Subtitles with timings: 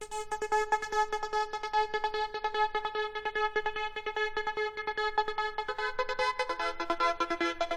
[0.00, 0.12] Thank
[7.62, 7.67] you.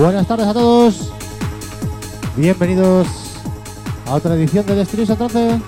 [0.00, 1.12] Buenas tardes a todos.
[2.34, 3.06] Bienvenidos
[4.06, 5.60] a otra edición de Destinies 13.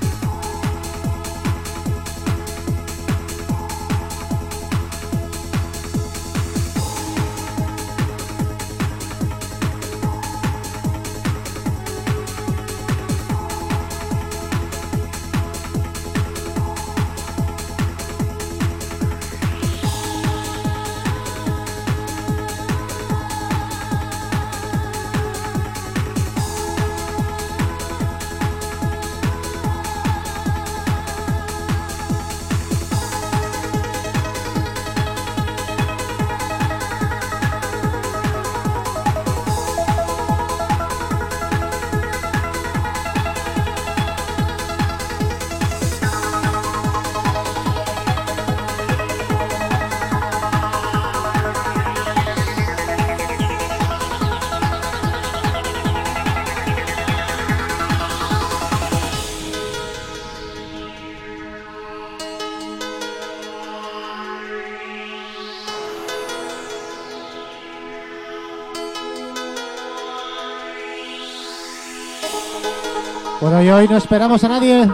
[73.72, 74.88] Hoy no esperamos a nadie.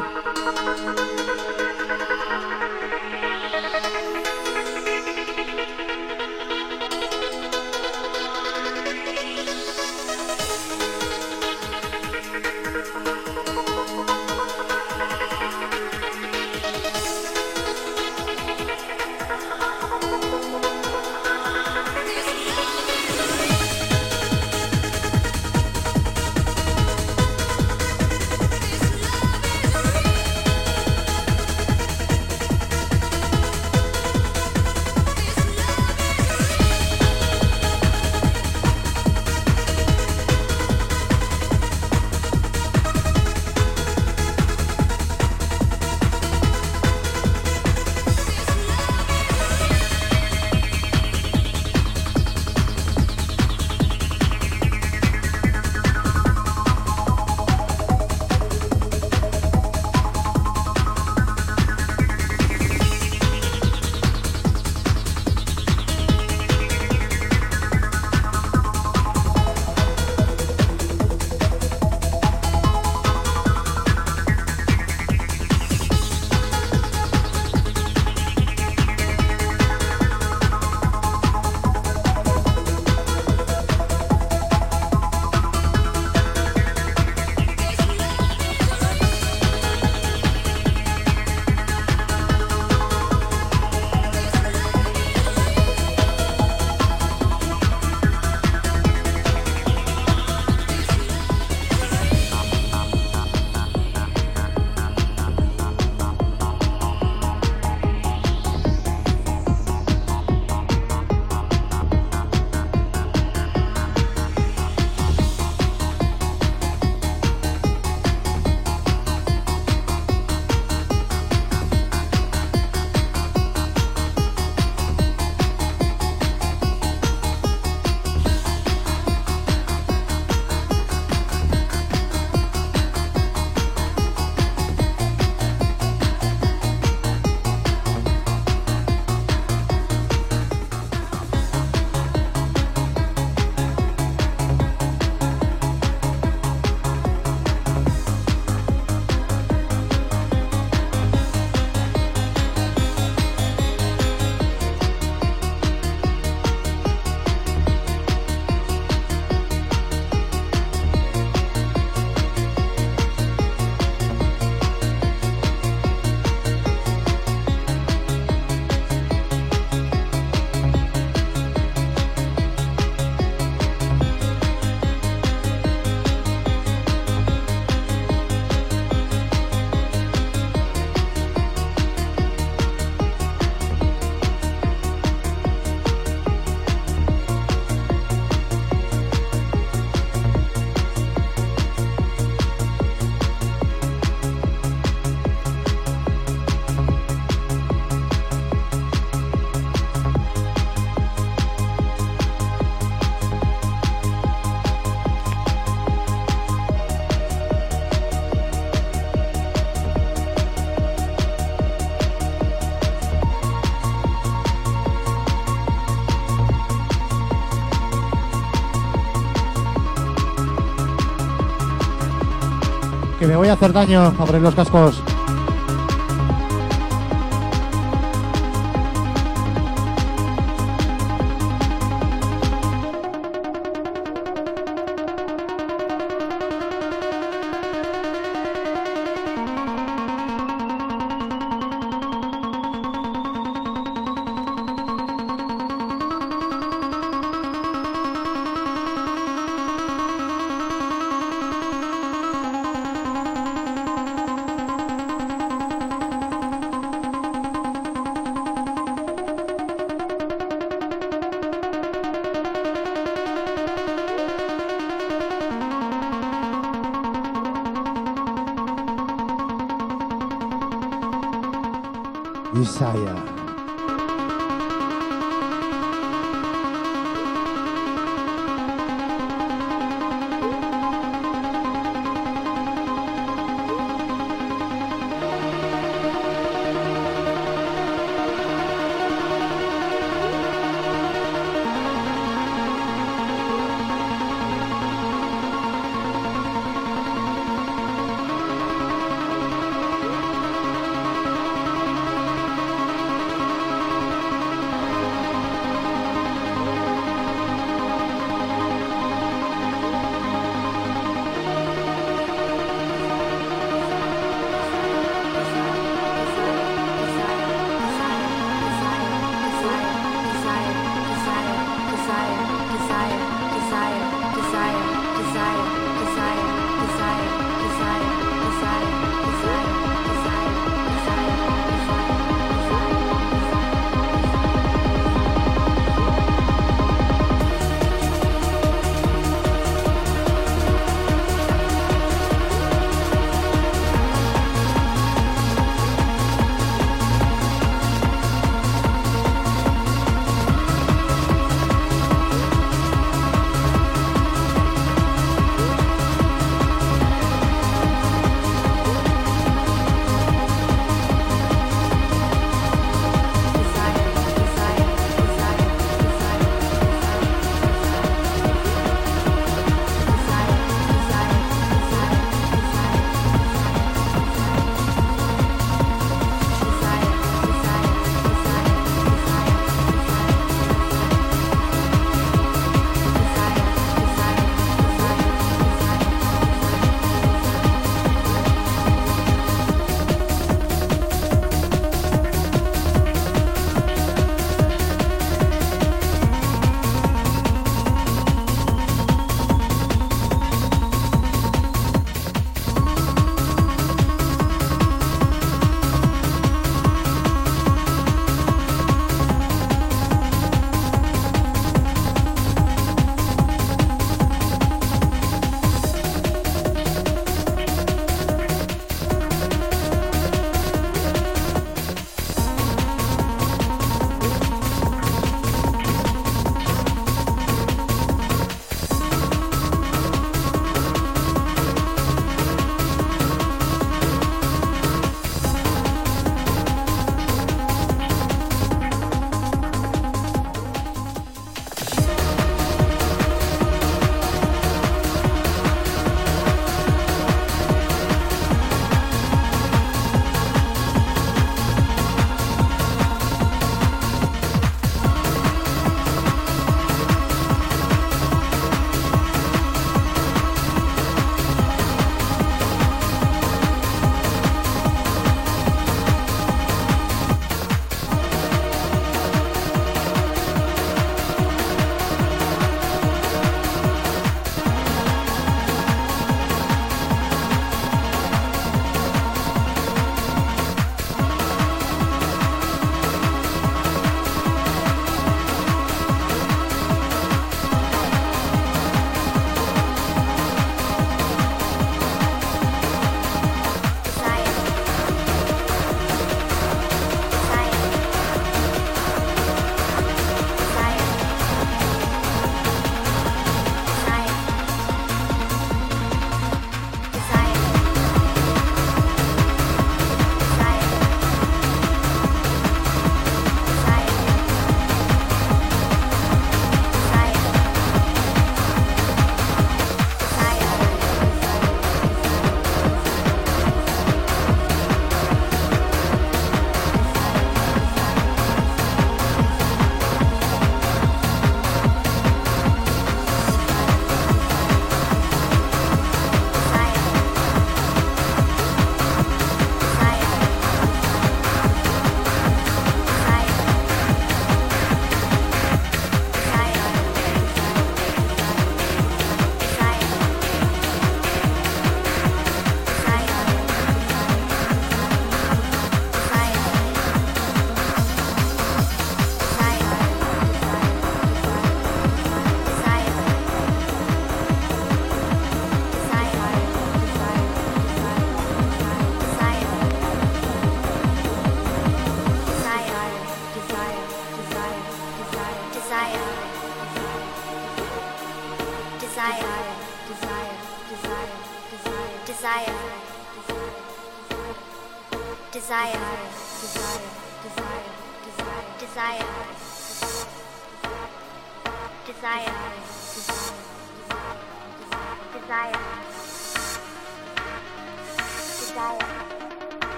[223.38, 224.14] Voy a hacer daño.
[224.19, 225.00] Abrir los cascos.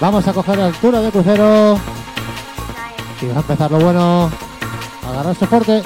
[0.00, 1.78] Vamos a coger altura de crucero
[3.20, 4.30] y va a empezar lo bueno.
[5.08, 5.82] Agarrar soporte.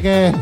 [0.00, 0.32] ke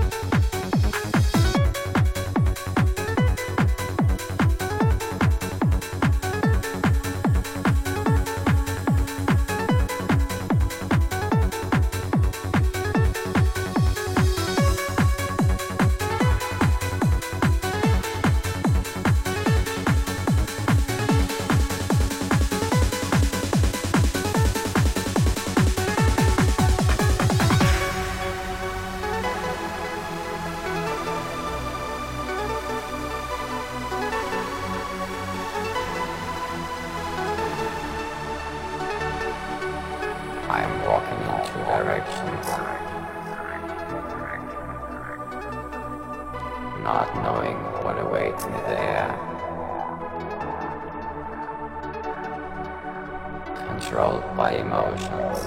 [53.94, 55.38] Controlled by emotions.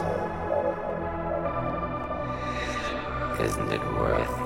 [3.42, 4.38] Isn't it worth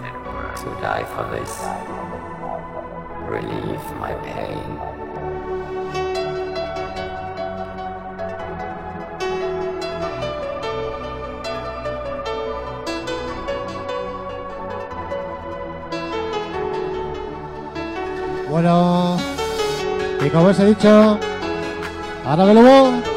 [0.57, 1.53] to die for this?
[3.29, 4.79] Relieve my pain.
[18.49, 19.19] Bueno,
[20.19, 21.19] y como os he dicho,
[22.25, 23.10] ahora me lo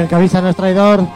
[0.00, 1.06] el que avisa no traidor.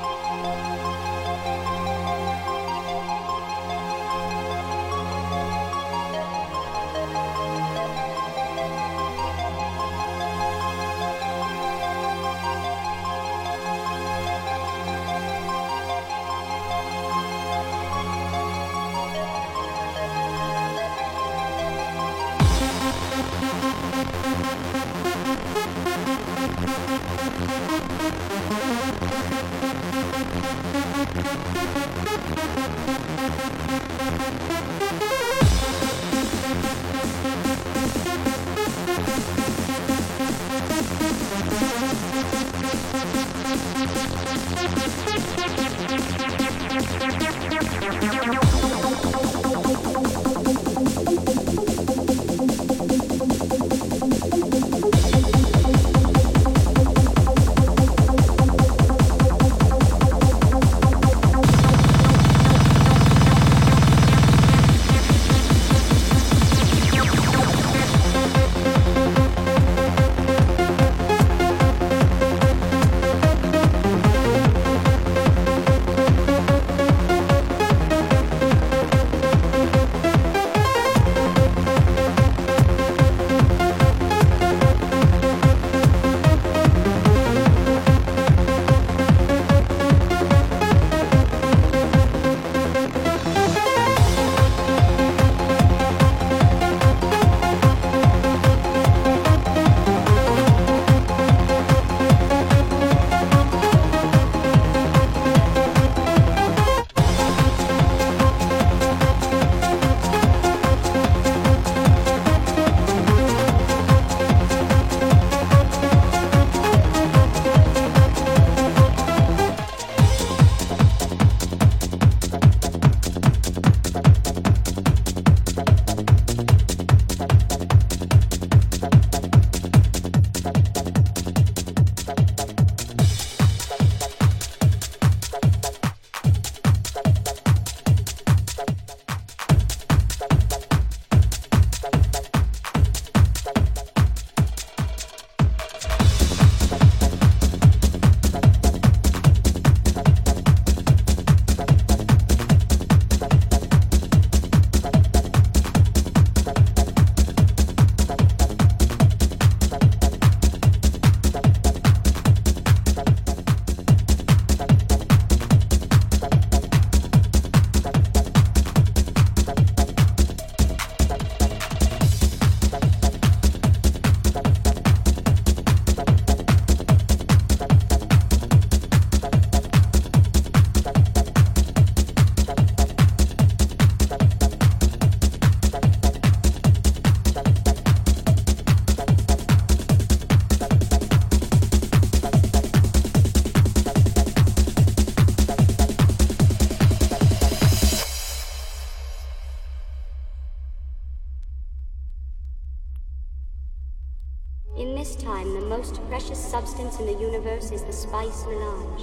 [208.30, 209.02] The melange.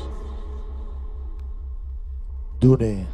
[2.59, 3.07] Dune.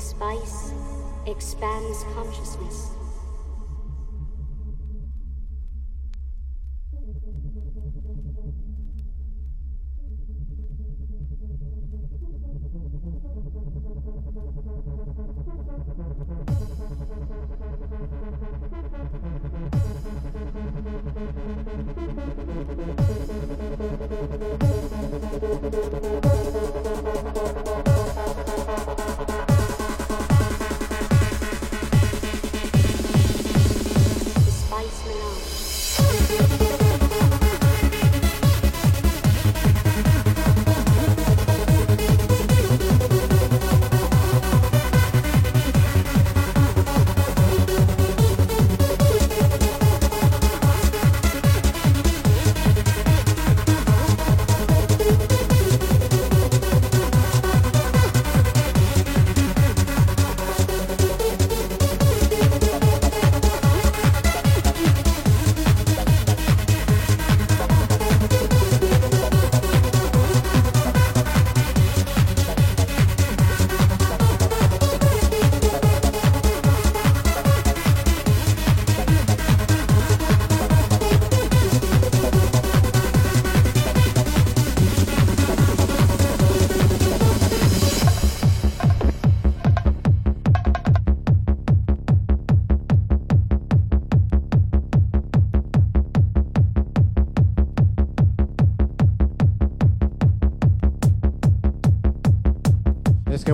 [0.00, 0.72] Spice
[1.26, 2.97] expands consciousness.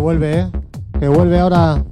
[0.05, 0.51] Vuelve, ¿eh?
[1.01, 1.84] Que vuelve ahora.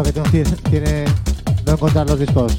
[0.00, 1.04] Que no tiene, tiene
[1.66, 2.56] no encontrar los discos.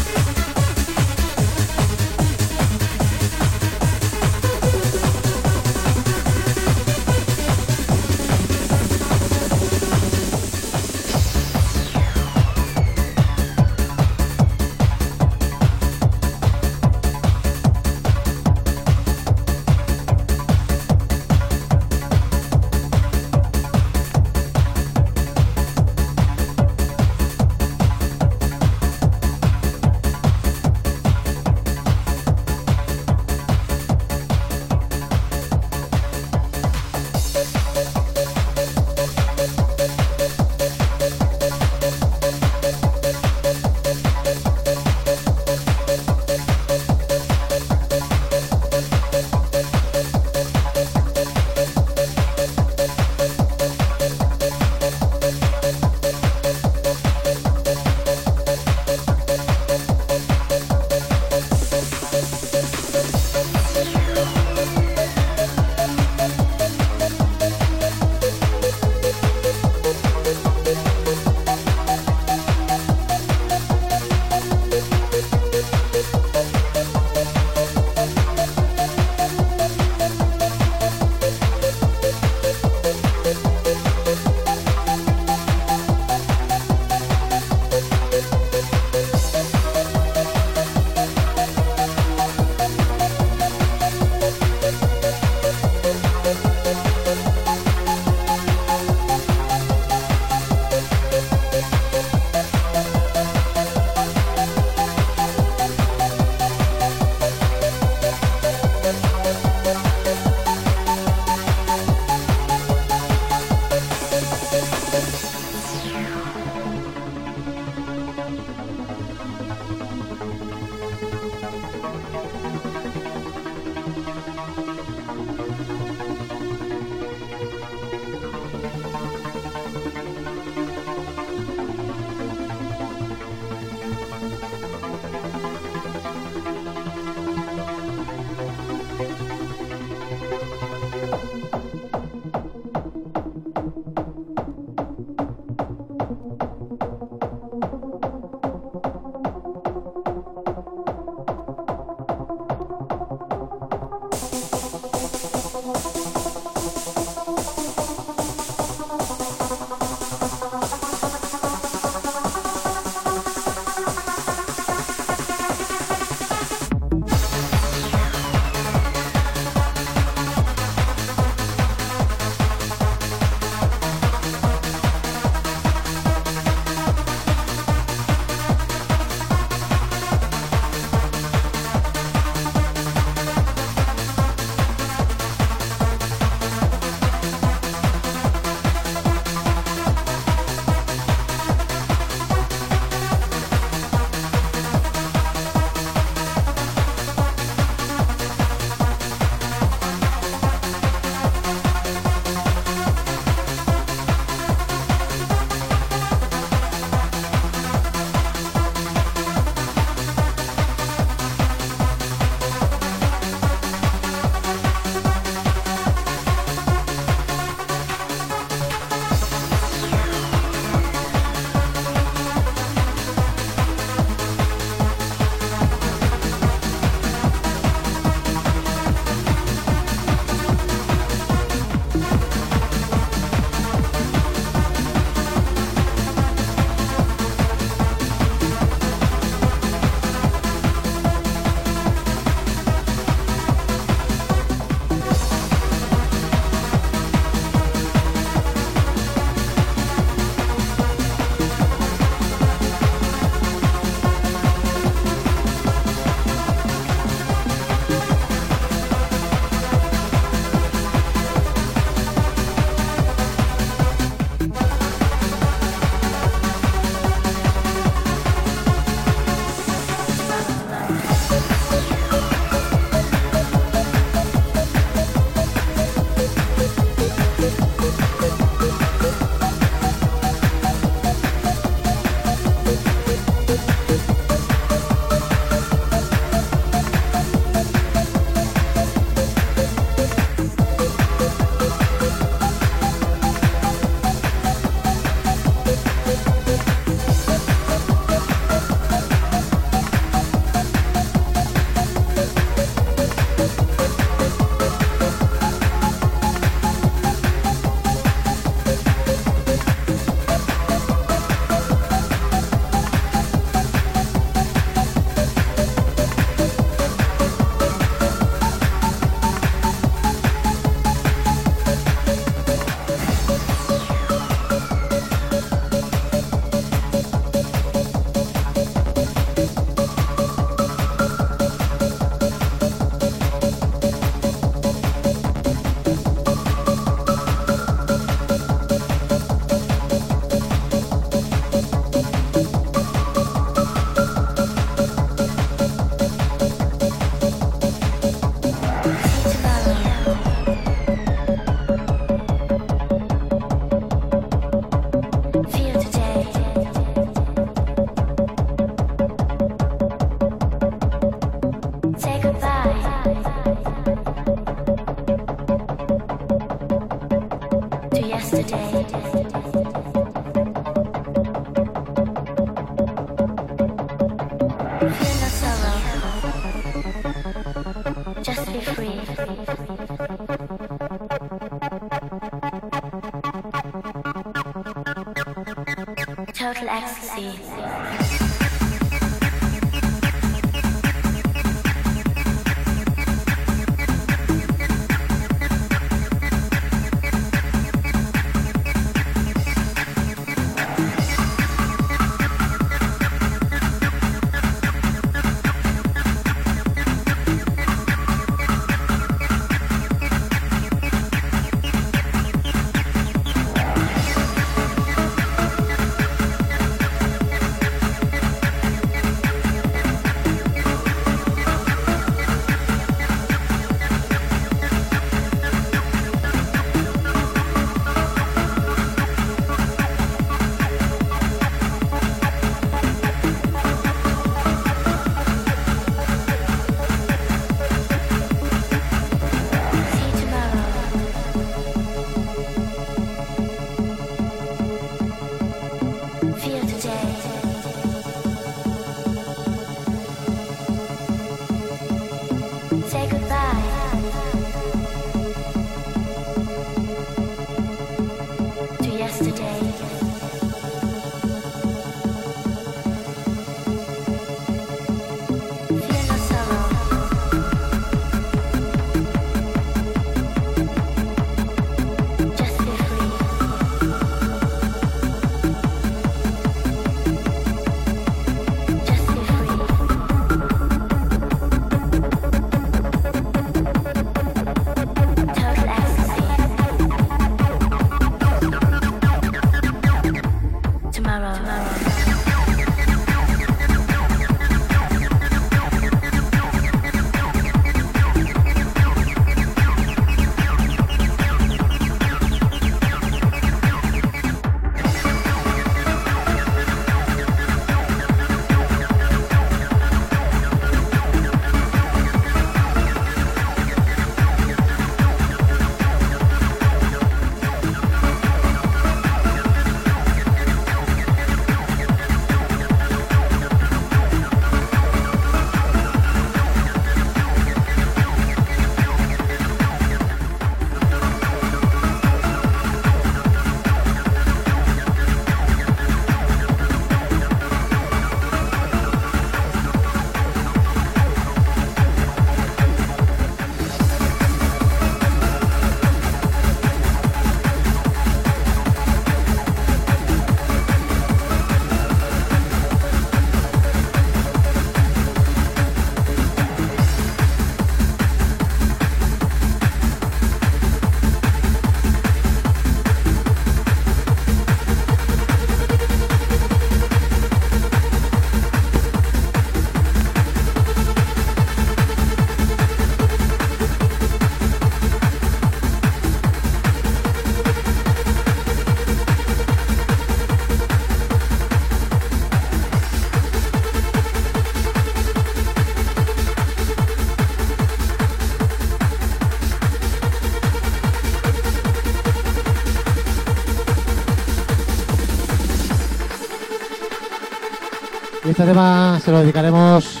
[598.32, 600.00] Este tema se lo dedicaremos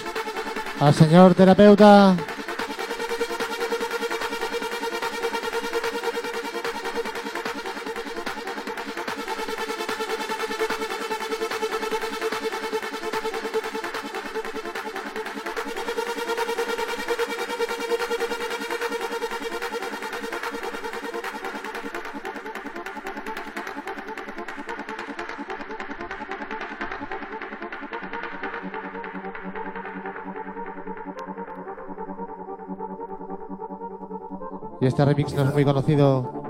[0.80, 2.16] al señor terapeuta
[35.02, 36.41] este remix no es muy conocido.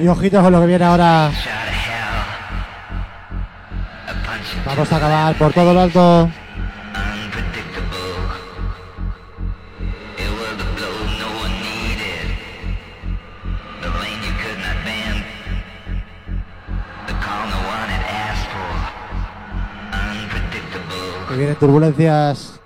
[0.00, 1.30] Y ojitos con lo que viene ahora.
[4.64, 6.30] Vamos a acabar por todo lo alto.
[21.28, 22.59] Que vienen turbulencias.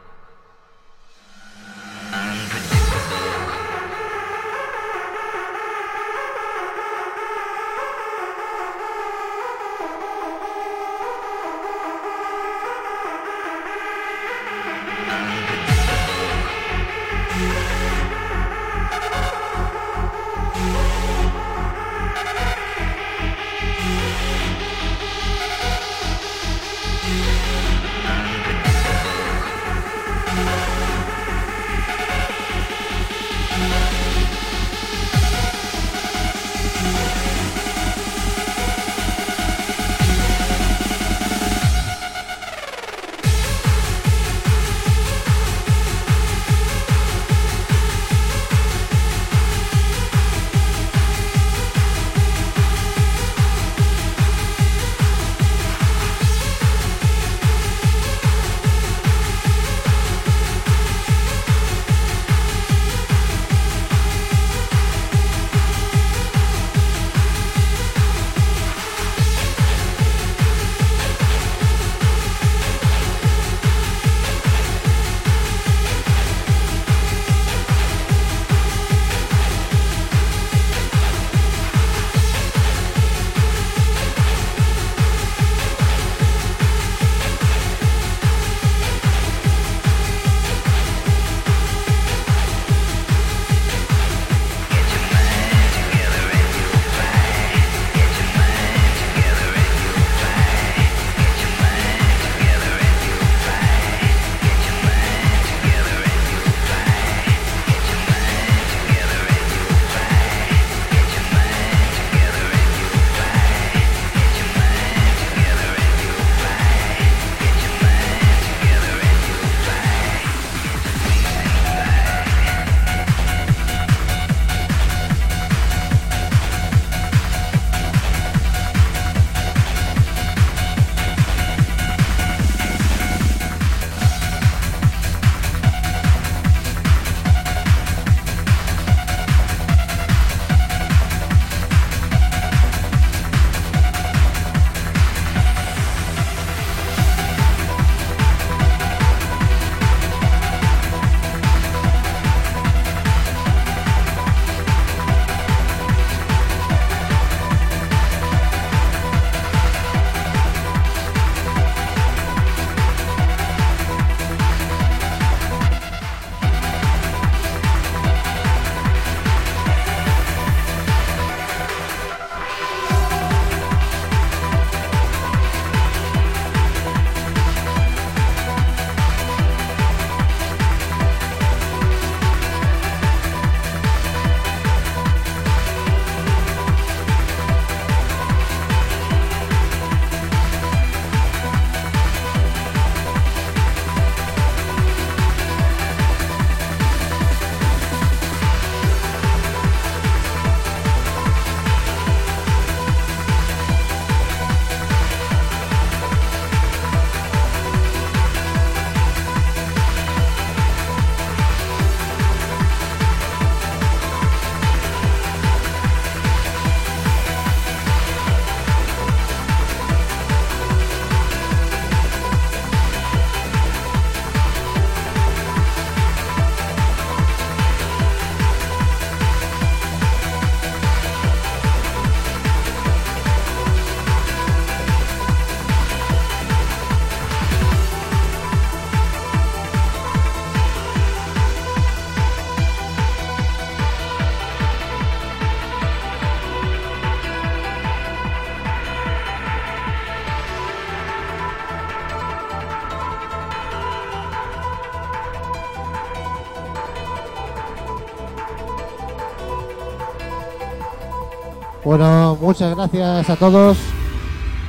[262.45, 263.79] Muchas gracias a todos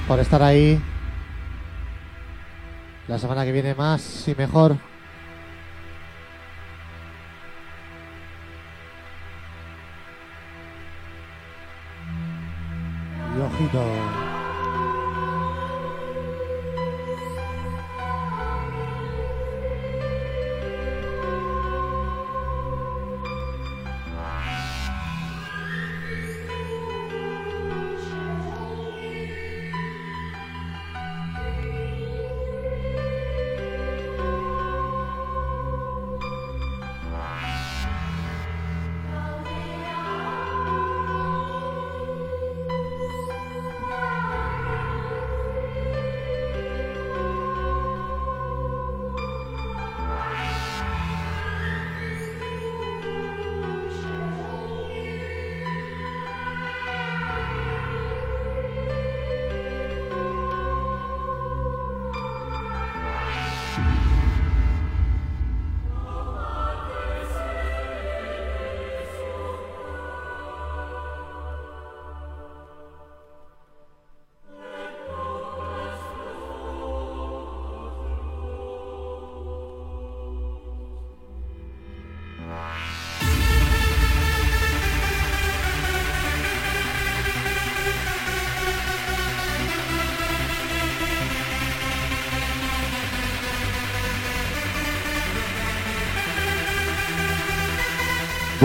[0.07, 0.81] por estar ahí.
[3.07, 4.77] La semana que viene más y mejor.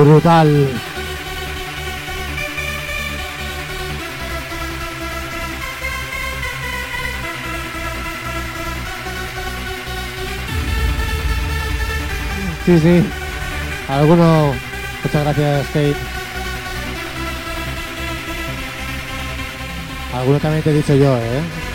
[0.05, 0.69] Brutal.
[12.65, 13.05] Sí, sí.
[13.89, 14.55] Alguno.
[15.03, 15.95] Muchas gracias, Kate.
[20.15, 21.70] Alguno también te he dicho yo, ¿eh?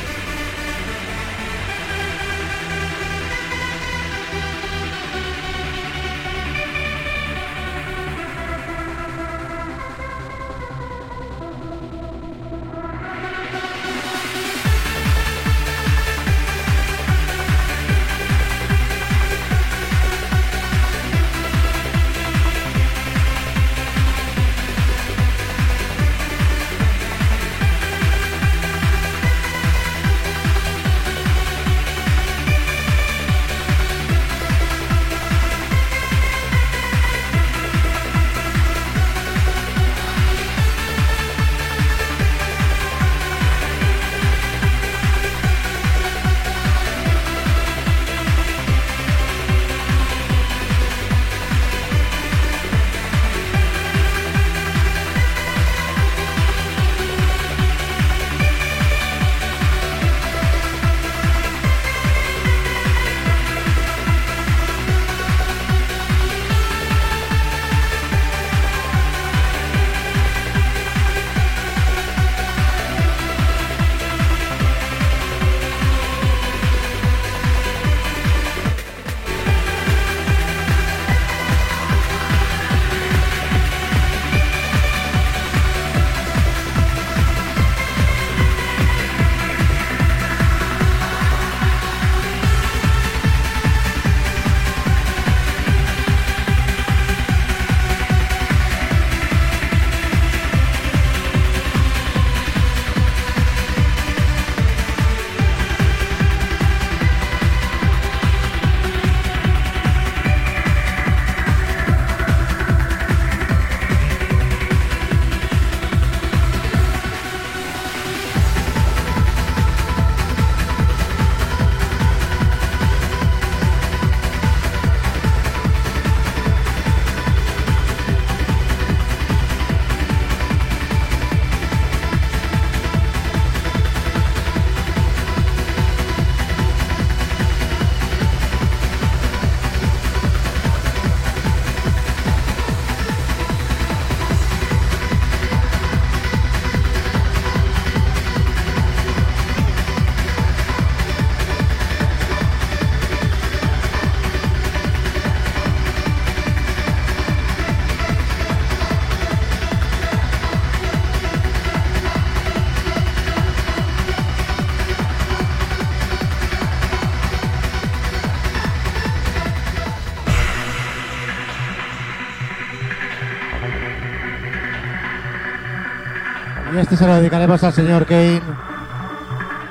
[176.97, 178.41] Se lo dedicaremos al señor Kane,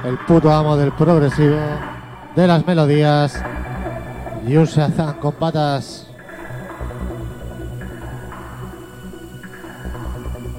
[0.04, 1.56] el puto amo del progresivo,
[2.36, 3.42] de las melodías
[4.46, 6.06] y un Shazam con patas.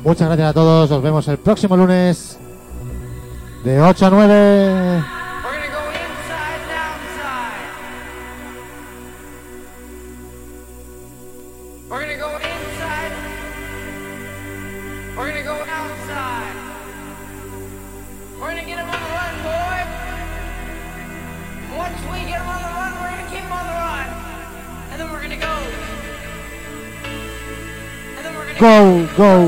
[0.03, 2.39] Muchas gracias a todos, nos vemos el próximo lunes
[3.63, 5.14] de 8 a 9.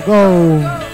[0.08, 0.87] go.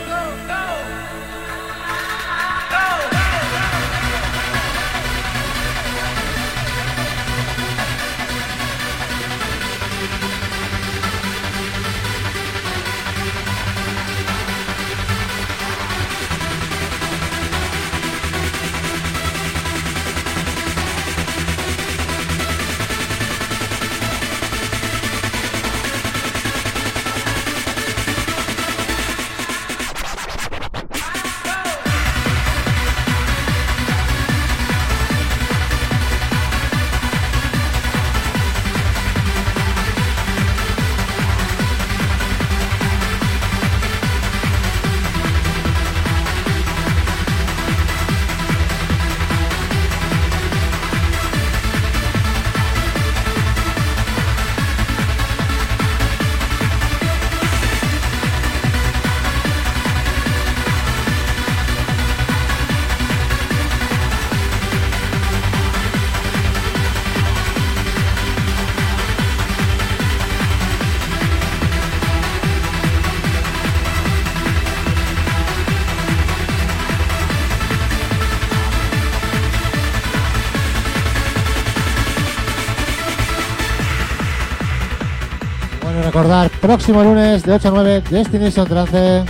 [86.64, 89.26] próximo lunes de 8 a 9 Destination Trance.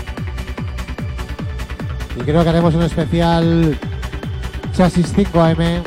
[2.16, 3.76] Y creo que haremos un especial
[4.72, 5.82] Chasis 5AM.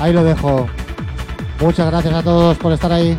[0.00, 0.66] Ahí lo dejo.
[1.60, 3.16] Muchas gracias a todos por estar ahí.